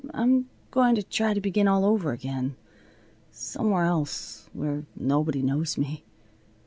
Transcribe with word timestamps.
I'm 0.15 0.49
going 0.71 0.95
to 0.95 1.03
try 1.03 1.35
to 1.35 1.39
begin 1.41 1.67
all 1.67 1.85
over 1.85 2.11
again, 2.11 2.55
somewhere 3.31 3.85
else, 3.85 4.49
where 4.51 4.87
nobody 4.95 5.43
knows 5.43 5.77
me." 5.77 6.03